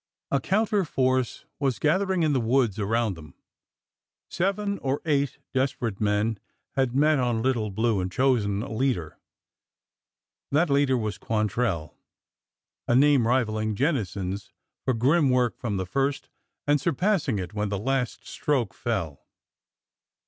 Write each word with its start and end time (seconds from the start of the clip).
A 0.31 0.39
counter 0.41 0.83
force 0.83 1.45
was 1.59 1.77
gathering 1.77 2.23
in 2.23 2.33
the 2.33 2.41
woods 2.41 2.79
around 2.79 3.13
them. 3.13 3.35
Seven 4.31 4.79
or 4.79 4.99
eight 5.05 5.37
desperate 5.53 6.01
men 6.01 6.39
had 6.71 6.95
met 6.95 7.19
on 7.19 7.43
Little 7.43 7.69
Blue 7.69 7.99
and 8.01 8.11
chosen 8.11 8.63
a 8.63 8.71
leader. 8.71 9.19
That 10.51 10.71
leader 10.71 10.97
was 10.97 11.19
Quantrell— 11.19 11.95
a 12.87 12.95
name 12.95 13.27
rivaling 13.27 13.75
Jennison's 13.75 14.51
for 14.83 14.95
grim 14.95 15.29
work 15.29 15.55
from 15.59 15.77
the 15.77 15.85
first, 15.85 16.29
and 16.65 16.81
surpassing 16.81 17.37
it 17.37 17.53
when 17.53 17.69
the 17.69 17.77
last 17.77 18.25
stroke 18.25 18.73
fell. 18.73 19.27